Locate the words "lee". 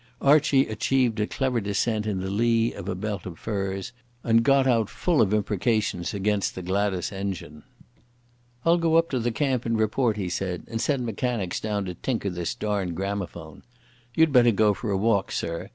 2.31-2.73